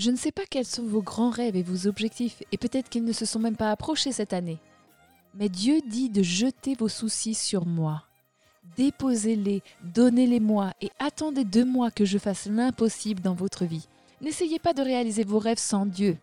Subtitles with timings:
[0.00, 3.04] Je ne sais pas quels sont vos grands rêves et vos objectifs, et peut-être qu'ils
[3.04, 4.58] ne se sont même pas approchés cette année.
[5.34, 8.04] Mais Dieu dit de jeter vos soucis sur moi.
[8.78, 13.88] Déposez-les, donnez-les-moi et attendez de moi que je fasse l'impossible dans votre vie.
[14.22, 16.16] N'essayez pas de réaliser vos rêves sans Dieu.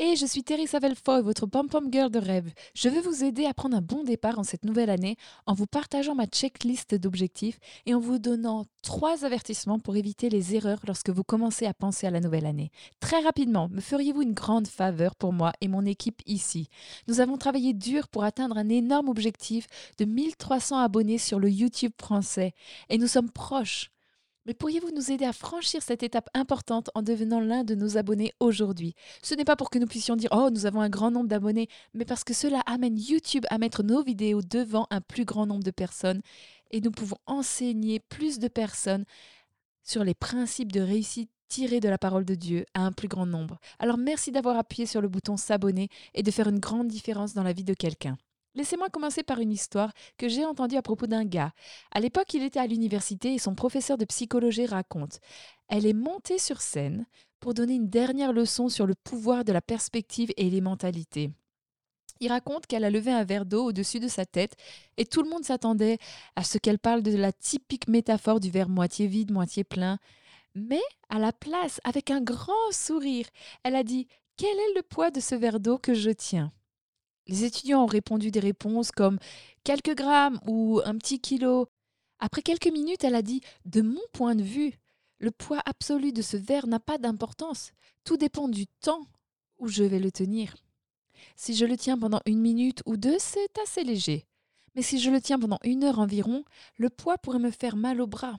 [0.00, 2.52] Et je suis Terry Savelfoy, votre pom-pom girl de rêve.
[2.72, 5.66] Je veux vous aider à prendre un bon départ en cette nouvelle année en vous
[5.66, 11.10] partageant ma checklist d'objectifs et en vous donnant trois avertissements pour éviter les erreurs lorsque
[11.10, 12.70] vous commencez à penser à la nouvelle année.
[13.00, 16.68] Très rapidement, me feriez-vous une grande faveur pour moi et mon équipe ici?
[17.08, 19.66] Nous avons travaillé dur pour atteindre un énorme objectif
[19.98, 22.52] de 1300 abonnés sur le YouTube français
[22.88, 23.90] et nous sommes proches.
[24.46, 28.32] Mais pourriez-vous nous aider à franchir cette étape importante en devenant l'un de nos abonnés
[28.40, 28.94] aujourd'hui?
[29.22, 31.68] Ce n'est pas pour que nous puissions dire Oh, nous avons un grand nombre d'abonnés,
[31.94, 35.64] mais parce que cela amène YouTube à mettre nos vidéos devant un plus grand nombre
[35.64, 36.22] de personnes
[36.70, 39.04] et nous pouvons enseigner plus de personnes
[39.82, 43.26] sur les principes de réussite tirés de la parole de Dieu à un plus grand
[43.26, 43.58] nombre.
[43.78, 47.42] Alors merci d'avoir appuyé sur le bouton s'abonner et de faire une grande différence dans
[47.42, 48.18] la vie de quelqu'un.
[48.54, 51.52] Laissez-moi commencer par une histoire que j'ai entendue à propos d'un gars.
[51.92, 55.20] À l'époque, il était à l'université et son professeur de psychologie raconte.
[55.68, 57.06] Elle est montée sur scène
[57.40, 61.30] pour donner une dernière leçon sur le pouvoir de la perspective et les mentalités.
[62.20, 64.56] Il raconte qu'elle a levé un verre d'eau au-dessus de sa tête
[64.96, 65.98] et tout le monde s'attendait
[66.34, 69.98] à ce qu'elle parle de la typique métaphore du verre moitié vide, moitié plein.
[70.54, 73.26] Mais à la place, avec un grand sourire,
[73.62, 76.52] elle a dit Quel est le poids de ce verre d'eau que je tiens?
[77.28, 79.18] Les étudiants ont répondu des réponses comme
[79.62, 81.68] quelques grammes ou un petit kilo.
[82.18, 84.74] Après quelques minutes, elle a dit De mon point de vue,
[85.18, 87.72] le poids absolu de ce verre n'a pas d'importance.
[88.04, 89.06] Tout dépend du temps
[89.58, 90.56] où je vais le tenir.
[91.36, 94.26] Si je le tiens pendant une minute ou deux, c'est assez léger.
[94.74, 96.44] Mais si je le tiens pendant une heure environ,
[96.76, 98.38] le poids pourrait me faire mal au bras.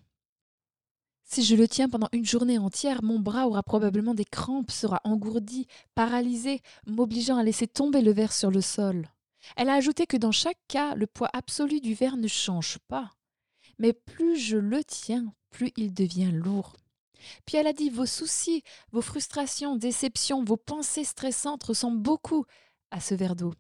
[1.32, 5.00] Si je le tiens pendant une journée entière, mon bras aura probablement des crampes, sera
[5.04, 9.08] engourdi, paralysé, m'obligeant à laisser tomber le verre sur le sol.
[9.56, 13.12] Elle a ajouté que dans chaque cas, le poids absolu du verre ne change pas.
[13.78, 16.76] Mais plus je le tiens, plus il devient lourd.
[17.46, 22.46] Puis elle a dit Vos soucis, vos frustrations, déceptions, vos pensées stressantes ressemblent beaucoup
[22.90, 23.54] à ce verre d'eau.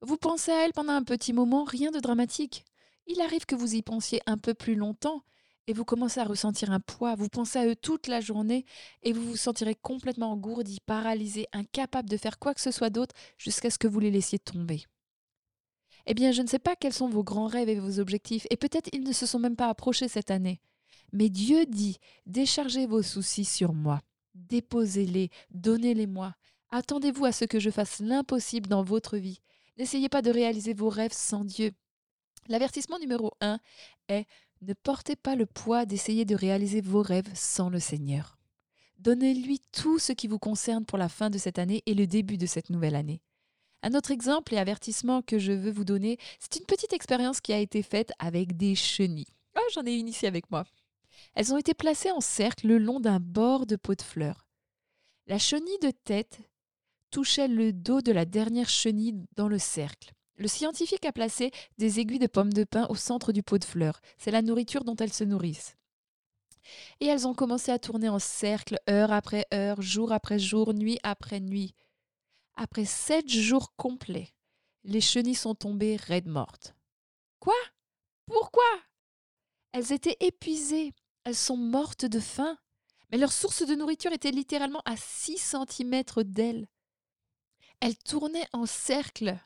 [0.00, 2.64] Vous pensez à elle pendant un petit moment, rien de dramatique.
[3.06, 5.22] Il arrive que vous y pensiez un peu plus longtemps,
[5.66, 8.64] et vous commencez à ressentir un poids, vous pensez à eux toute la journée
[9.02, 13.14] et vous vous sentirez complètement engourdi, paralysé, incapable de faire quoi que ce soit d'autre
[13.38, 14.84] jusqu'à ce que vous les laissiez tomber.
[16.06, 18.56] Eh bien, je ne sais pas quels sont vos grands rêves et vos objectifs, et
[18.56, 20.60] peut-être ils ne se sont même pas approchés cette année.
[21.12, 24.00] Mais Dieu dit, déchargez vos soucis sur moi,
[24.34, 26.34] déposez-les, donnez-les-moi,
[26.70, 29.40] attendez-vous à ce que je fasse l'impossible dans votre vie.
[29.78, 31.72] N'essayez pas de réaliser vos rêves sans Dieu.
[32.48, 33.58] L'avertissement numéro 1
[34.08, 34.26] est
[34.62, 38.38] ne portez pas le poids d'essayer de réaliser vos rêves sans le Seigneur.
[38.98, 42.38] Donnez-lui tout ce qui vous concerne pour la fin de cette année et le début
[42.38, 43.20] de cette nouvelle année.
[43.82, 47.52] Un autre exemple et avertissement que je veux vous donner, c'est une petite expérience qui
[47.52, 49.32] a été faite avec des chenilles.
[49.54, 50.64] Ah, j'en ai une ici avec moi.
[51.34, 54.48] Elles ont été placées en cercle le long d'un bord de pot de fleurs.
[55.26, 56.40] La chenille de tête
[57.10, 60.12] touchait le dos de la dernière chenille dans le cercle.
[60.36, 63.64] Le scientifique a placé des aiguilles de pommes de pin au centre du pot de
[63.64, 64.00] fleurs.
[64.18, 65.76] C'est la nourriture dont elles se nourrissent.
[67.00, 70.98] Et elles ont commencé à tourner en cercle, heure après heure, jour après jour, nuit
[71.02, 71.74] après nuit.
[72.56, 74.34] Après sept jours complets,
[74.84, 76.74] les chenilles sont tombées raides mortes.
[77.38, 77.54] Quoi?
[78.26, 78.64] Pourquoi?
[79.72, 80.92] Elles étaient épuisées,
[81.24, 82.58] elles sont mortes de faim,
[83.10, 86.66] mais leur source de nourriture était littéralement à six centimètres d'elles.
[87.80, 89.38] Elles tournaient en cercle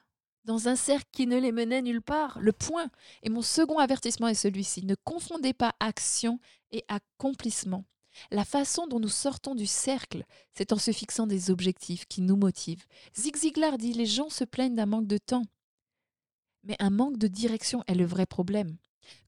[0.45, 2.89] dans un cercle qui ne les menait nulle part, le point.
[3.23, 4.85] Et mon second avertissement est celui-ci.
[4.85, 6.39] Ne confondez pas action
[6.71, 7.85] et accomplissement.
[8.31, 12.37] La façon dont nous sortons du cercle, c'est en se fixant des objectifs qui nous
[12.37, 12.85] motivent.
[13.17, 15.45] Zig Ziglar dit les gens se plaignent d'un manque de temps.
[16.65, 18.77] Mais un manque de direction est le vrai problème.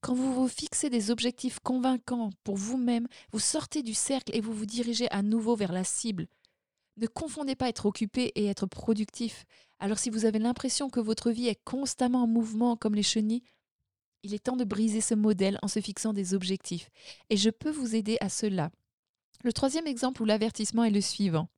[0.01, 4.53] Quand vous vous fixez des objectifs convaincants pour vous-même, vous sortez du cercle et vous
[4.53, 6.29] vous dirigez à nouveau vers la cible.
[6.97, 9.45] Ne confondez pas être occupé et être productif.
[9.79, 13.43] Alors si vous avez l'impression que votre vie est constamment en mouvement comme les chenilles,
[14.23, 16.91] il est temps de briser ce modèle en se fixant des objectifs.
[17.31, 18.71] Et je peux vous aider à cela.
[19.43, 21.49] Le troisième exemple ou l'avertissement est le suivant.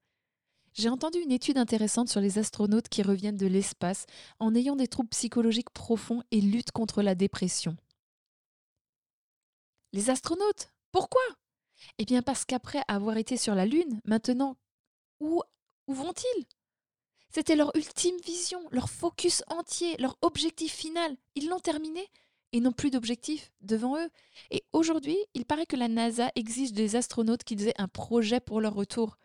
[0.73, 4.07] J'ai entendu une étude intéressante sur les astronautes qui reviennent de l'espace
[4.41, 7.77] en ayant des troubles psychologiques profonds et luttent contre la dépression.
[9.93, 10.73] Les astronautes?
[10.91, 11.23] Pourquoi?
[11.99, 14.57] Eh bien parce qu'après avoir été sur la Lune, maintenant
[15.21, 15.43] où,
[15.87, 16.47] vont-ils?
[17.31, 21.17] C'était leur ultime vision, leur focus entier, leur objectif final.
[21.35, 22.09] Ils l'ont terminé
[22.53, 24.09] et n'ont plus d'objectifs devant eux.
[24.51, 28.61] Et aujourd'hui, il paraît que la NASA exige des astronautes qu'ils aient un projet pour
[28.61, 29.19] leur retour.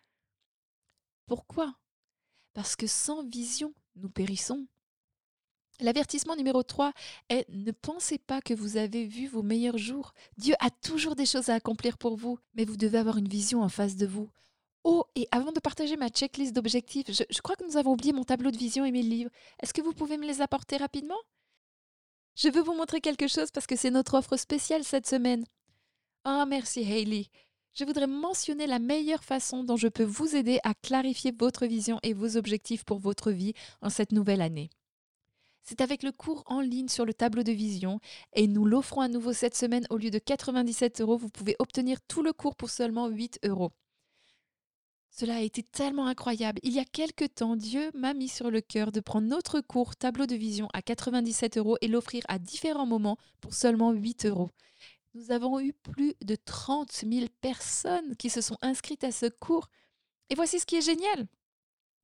[1.27, 1.75] Pourquoi?
[2.53, 4.67] Parce que sans vision, nous périssons.
[5.79, 6.91] L'avertissement numéro 3
[7.29, 10.13] est ne pensez pas que vous avez vu vos meilleurs jours.
[10.37, 13.61] Dieu a toujours des choses à accomplir pour vous, mais vous devez avoir une vision
[13.61, 14.29] en face de vous.
[14.83, 18.23] Oh, et avant de partager ma checklist d'objectifs, je, crois que nous avons oublié mon
[18.23, 19.31] tableau de vision et mes livres.
[19.61, 21.19] Est-ce que vous pouvez me les apporter rapidement?
[22.35, 25.43] Je veux vous montrer quelque chose parce que c'est notre offre spéciale cette semaine.
[26.23, 27.27] Ah, merci Hailey.
[27.73, 31.99] Je voudrais mentionner la meilleure façon dont je peux vous aider à clarifier votre vision
[32.01, 34.69] et vos objectifs pour votre vie en cette nouvelle année.
[35.63, 37.99] C'est avec le cours en ligne sur le tableau de vision
[38.33, 41.17] et nous l'offrons à nouveau cette semaine au lieu de 97 euros.
[41.17, 43.71] Vous pouvez obtenir tout le cours pour seulement 8 euros.
[45.11, 46.59] Cela a été tellement incroyable.
[46.63, 49.95] Il y a quelque temps, Dieu m'a mis sur le cœur de prendre notre cours
[49.95, 54.51] tableau de vision à 97 euros et l'offrir à différents moments pour seulement 8 euros.
[55.15, 59.67] Nous avons eu plus de 30 000 personnes qui se sont inscrites à ce cours.
[60.29, 61.27] Et voici ce qui est génial.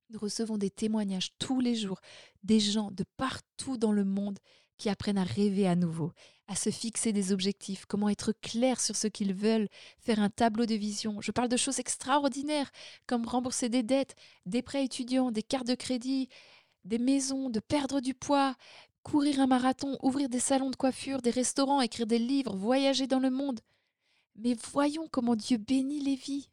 [0.09, 1.99] Nous recevons des témoignages tous les jours
[2.43, 4.39] des gens de partout dans le monde
[4.77, 6.11] qui apprennent à rêver à nouveau,
[6.47, 9.67] à se fixer des objectifs, comment être clair sur ce qu'ils veulent,
[9.99, 11.21] faire un tableau de vision.
[11.21, 12.71] Je parle de choses extraordinaires
[13.07, 16.29] comme rembourser des dettes, des prêts étudiants, des cartes de crédit,
[16.83, 18.55] des maisons, de perdre du poids,
[19.03, 23.19] courir un marathon, ouvrir des salons de coiffure, des restaurants, écrire des livres, voyager dans
[23.19, 23.61] le monde.
[24.35, 26.49] Mais voyons comment Dieu bénit les vies.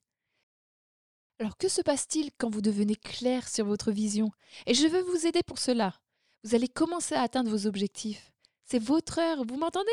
[1.39, 4.31] Alors que se passe-t-il quand vous devenez clair sur votre vision?
[4.67, 6.02] Et je veux vous aider pour cela.
[6.45, 8.33] Vous allez commencer à atteindre vos objectifs.
[8.65, 9.91] C'est votre heure, vous m'entendez?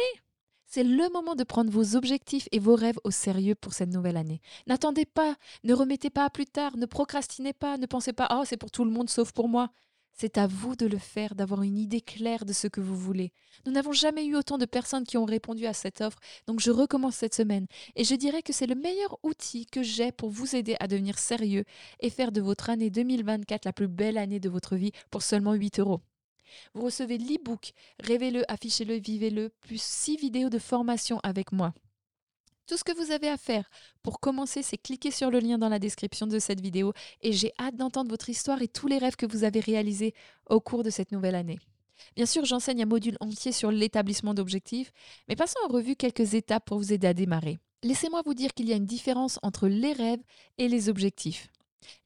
[0.65, 4.17] C'est le moment de prendre vos objectifs et vos rêves au sérieux pour cette nouvelle
[4.17, 4.41] année.
[4.65, 8.45] N'attendez pas, ne remettez pas à plus tard, ne procrastinez pas, ne pensez pas⁇ Oh,
[8.45, 9.65] c'est pour tout le monde sauf pour moi⁇
[10.11, 13.31] c'est à vous de le faire, d'avoir une idée claire de ce que vous voulez.
[13.65, 16.71] Nous n'avons jamais eu autant de personnes qui ont répondu à cette offre, donc je
[16.71, 17.67] recommence cette semaine.
[17.95, 21.19] Et je dirais que c'est le meilleur outil que j'ai pour vous aider à devenir
[21.19, 21.63] sérieux
[22.01, 25.53] et faire de votre année 2024 la plus belle année de votre vie pour seulement
[25.53, 26.01] 8 euros.
[26.73, 31.73] Vous recevez l'e-book Rêvez-le, affichez-le, vivez-le, plus 6 vidéos de formation avec moi.
[32.69, 33.67] Tout ce que vous avez à faire
[34.03, 37.51] pour commencer, c'est cliquer sur le lien dans la description de cette vidéo et j'ai
[37.59, 40.13] hâte d'entendre votre histoire et tous les rêves que vous avez réalisés
[40.47, 41.57] au cours de cette nouvelle année.
[42.15, 44.91] Bien sûr, j'enseigne un module entier sur l'établissement d'objectifs,
[45.27, 47.57] mais passons en revue quelques étapes pour vous aider à démarrer.
[47.81, 50.21] Laissez-moi vous dire qu'il y a une différence entre les rêves
[50.59, 51.49] et les objectifs.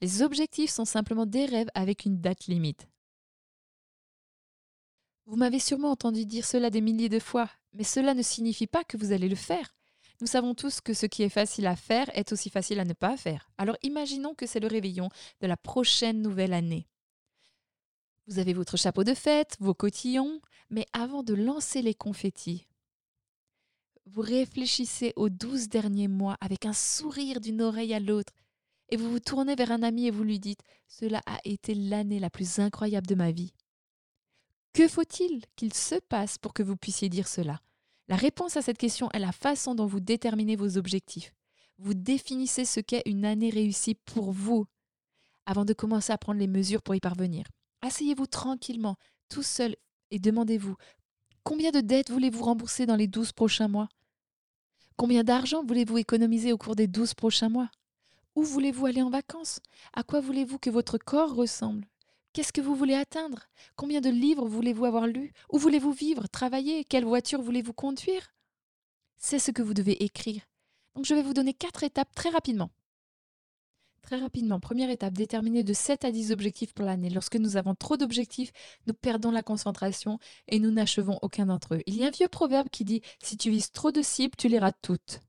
[0.01, 2.87] Les objectifs sont simplement des rêves avec une date limite.
[5.25, 8.83] Vous m'avez sûrement entendu dire cela des milliers de fois, mais cela ne signifie pas
[8.83, 9.73] que vous allez le faire.
[10.21, 12.93] Nous savons tous que ce qui est facile à faire est aussi facile à ne
[12.93, 13.49] pas faire.
[13.57, 15.09] Alors imaginons que c'est le réveillon
[15.41, 16.87] de la prochaine nouvelle année.
[18.27, 20.39] Vous avez votre chapeau de fête, vos cotillons,
[20.69, 22.67] mais avant de lancer les confettis,
[24.05, 28.33] vous réfléchissez aux douze derniers mois avec un sourire d'une oreille à l'autre,
[28.89, 32.19] et vous vous tournez vers un ami et vous lui dites Cela a été l'année
[32.19, 33.53] la plus incroyable de ma vie.
[34.73, 37.61] Que faut-il qu'il se passe pour que vous puissiez dire cela?
[38.07, 41.31] La réponse à cette question est la façon dont vous déterminez vos objectifs.
[41.77, 44.65] Vous définissez ce qu'est une année réussie pour vous
[45.45, 47.45] avant de commencer à prendre les mesures pour y parvenir.
[47.81, 48.95] Asseyez-vous tranquillement,
[49.29, 49.75] tout seul,
[50.09, 50.75] et demandez-vous
[51.43, 53.89] combien de dettes voulez-vous rembourser dans les douze prochains mois?
[54.95, 57.69] Combien d'argent voulez-vous économiser au cours des douze prochains mois?
[58.35, 59.59] Où voulez-vous aller en vacances?
[59.93, 61.87] À quoi voulez-vous que votre corps ressemble?
[62.33, 63.47] Qu'est-ce que vous voulez atteindre?
[63.75, 65.31] Combien de livres voulez-vous avoir lus?
[65.51, 66.83] Où voulez-vous vivre, travailler?
[66.83, 68.33] Quelle voiture voulez-vous conduire?
[69.17, 70.41] C'est ce que vous devez écrire.
[70.95, 72.71] Donc je vais vous donner quatre étapes très rapidement.
[74.01, 77.11] Très rapidement, première étape, déterminer de 7 à 10 objectifs pour l'année.
[77.11, 78.51] Lorsque nous avons trop d'objectifs,
[78.87, 81.81] nous perdons la concentration et nous n'achevons aucun d'entre eux.
[81.85, 84.49] Il y a un vieux proverbe qui dit Si tu vises trop de cibles, tu
[84.49, 85.21] les rates toutes.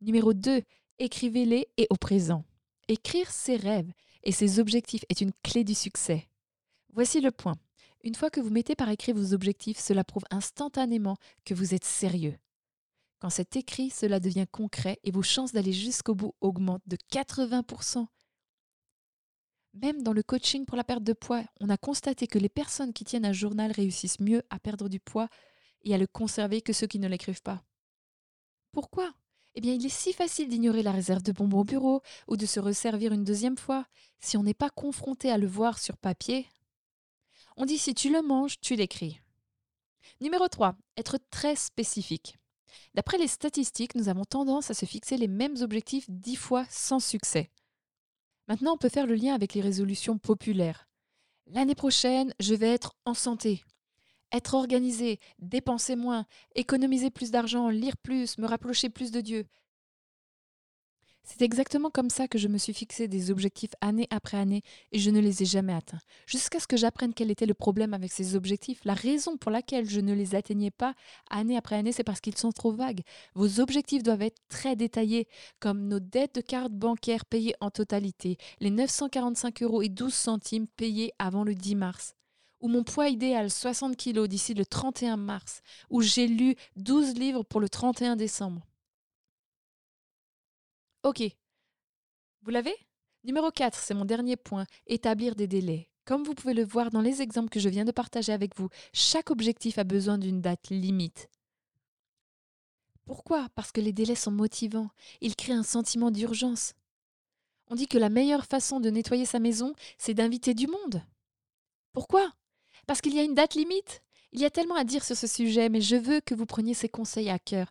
[0.00, 0.62] Numéro 2,
[0.98, 2.44] écrivez-les et au présent.
[2.88, 3.92] Écrire ses rêves
[4.24, 6.28] et ses objectifs est une clé du succès.
[6.92, 7.56] Voici le point.
[8.02, 11.84] Une fois que vous mettez par écrit vos objectifs, cela prouve instantanément que vous êtes
[11.84, 12.36] sérieux.
[13.18, 18.06] Quand c'est écrit, cela devient concret et vos chances d'aller jusqu'au bout augmentent de 80%.
[19.72, 22.92] Même dans le coaching pour la perte de poids, on a constaté que les personnes
[22.92, 25.28] qui tiennent un journal réussissent mieux à perdre du poids
[25.82, 27.64] et à le conserver que ceux qui ne l'écrivent pas.
[28.72, 29.14] Pourquoi?
[29.54, 32.46] Eh bien il est si facile d'ignorer la réserve de bonbons au bureau ou de
[32.46, 33.86] se resservir une deuxième fois
[34.20, 36.46] si on n'est pas confronté à le voir sur papier.
[37.56, 39.20] On dit si tu le manges, tu l'écris.
[40.20, 40.76] Numéro 3.
[40.96, 42.36] Être très spécifique.
[42.94, 47.00] D'après les statistiques, nous avons tendance à se fixer les mêmes objectifs dix fois sans
[47.00, 47.50] succès.
[48.48, 50.88] Maintenant, on peut faire le lien avec les résolutions populaires.
[51.46, 53.62] L'année prochaine, je vais être en santé.
[54.34, 59.46] Être organisé, dépenser moins, économiser plus d'argent, lire plus, me rapprocher plus de Dieu.
[61.26, 64.62] C'est exactement comme ça que je me suis fixé des objectifs année après année
[64.92, 66.00] et je ne les ai jamais atteints.
[66.26, 68.84] Jusqu'à ce que j'apprenne quel était le problème avec ces objectifs.
[68.84, 70.94] La raison pour laquelle je ne les atteignais pas
[71.30, 73.00] année après année, c'est parce qu'ils sont trop vagues.
[73.34, 75.26] Vos objectifs doivent être très détaillés,
[75.60, 80.68] comme nos dettes de carte bancaire payées en totalité, les 945 euros et 12 centimes
[80.68, 82.14] payés avant le 10 mars
[82.64, 87.42] ou mon poids idéal 60 kg d'ici le 31 mars, où j'ai lu 12 livres
[87.42, 88.66] pour le 31 décembre.
[91.02, 91.22] Ok.
[92.40, 92.74] Vous l'avez?
[93.22, 95.90] Numéro 4, c'est mon dernier point, établir des délais.
[96.06, 98.70] Comme vous pouvez le voir dans les exemples que je viens de partager avec vous,
[98.94, 101.28] chaque objectif a besoin d'une date limite.
[103.04, 103.50] Pourquoi?
[103.54, 104.88] Parce que les délais sont motivants.
[105.20, 106.72] Ils créent un sentiment d'urgence.
[107.68, 111.02] On dit que la meilleure façon de nettoyer sa maison, c'est d'inviter du monde.
[111.92, 112.32] Pourquoi?
[112.86, 114.02] Parce qu'il y a une date limite.
[114.32, 116.74] Il y a tellement à dire sur ce sujet, mais je veux que vous preniez
[116.74, 117.68] ces conseils à cœur.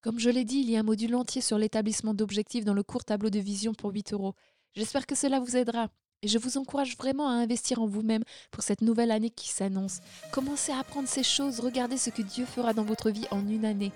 [0.00, 2.82] Comme je l'ai dit, il y a un module entier sur l'établissement d'objectifs dans le
[2.82, 4.34] court tableau de vision pour 8 euros.
[4.74, 5.88] J'espère que cela vous aidera.
[6.22, 10.00] Et je vous encourage vraiment à investir en vous-même pour cette nouvelle année qui s'annonce.
[10.32, 13.64] Commencez à apprendre ces choses, regardez ce que Dieu fera dans votre vie en une
[13.64, 13.92] année.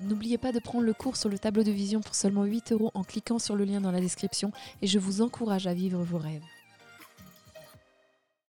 [0.00, 2.90] N'oubliez pas de prendre le cours sur le tableau de vision pour seulement 8 euros
[2.94, 6.18] en cliquant sur le lien dans la description et je vous encourage à vivre vos
[6.18, 6.44] rêves.